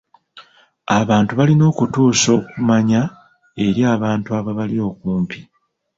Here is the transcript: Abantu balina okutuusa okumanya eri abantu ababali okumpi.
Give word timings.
Abantu 0.99 1.31
balina 1.39 1.63
okutuusa 1.71 2.27
okumanya 2.39 3.01
eri 3.65 3.81
abantu 3.95 4.29
ababali 4.39 4.77
okumpi. 4.89 5.39